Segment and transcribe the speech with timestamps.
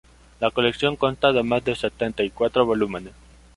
[0.39, 3.13] La colección consta de más de setenta y cuatro volúmenes.